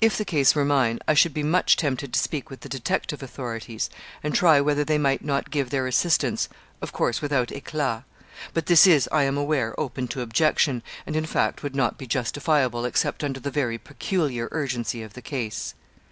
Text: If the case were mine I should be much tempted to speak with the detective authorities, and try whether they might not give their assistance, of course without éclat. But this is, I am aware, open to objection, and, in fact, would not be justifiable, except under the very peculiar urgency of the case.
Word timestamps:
If 0.00 0.18
the 0.18 0.24
case 0.24 0.56
were 0.56 0.64
mine 0.64 0.98
I 1.06 1.14
should 1.14 1.32
be 1.32 1.44
much 1.44 1.76
tempted 1.76 2.12
to 2.12 2.18
speak 2.18 2.50
with 2.50 2.62
the 2.62 2.68
detective 2.68 3.22
authorities, 3.22 3.88
and 4.24 4.34
try 4.34 4.60
whether 4.60 4.82
they 4.82 4.98
might 4.98 5.24
not 5.24 5.52
give 5.52 5.70
their 5.70 5.86
assistance, 5.86 6.48
of 6.82 6.90
course 6.92 7.22
without 7.22 7.50
éclat. 7.50 8.02
But 8.52 8.66
this 8.66 8.88
is, 8.88 9.08
I 9.12 9.22
am 9.22 9.36
aware, 9.38 9.78
open 9.78 10.08
to 10.08 10.20
objection, 10.20 10.82
and, 11.06 11.14
in 11.14 11.26
fact, 11.26 11.62
would 11.62 11.76
not 11.76 11.96
be 11.96 12.08
justifiable, 12.08 12.84
except 12.84 13.22
under 13.22 13.38
the 13.38 13.52
very 13.52 13.78
peculiar 13.78 14.48
urgency 14.50 15.00
of 15.04 15.12
the 15.14 15.22
case. 15.22 15.74